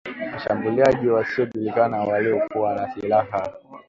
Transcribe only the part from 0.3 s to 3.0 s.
Washambuliaji wasiojulikana waliokuwa na